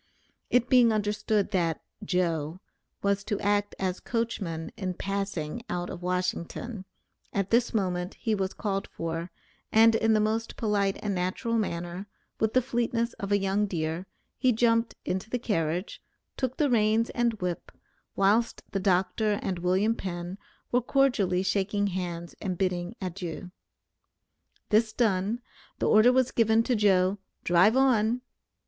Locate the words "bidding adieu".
22.57-23.51